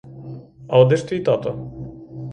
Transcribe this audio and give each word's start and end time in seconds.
Але 0.67 0.85
де 0.85 0.95
ж 0.97 1.07
твій 1.07 1.19
тато? 1.19 1.71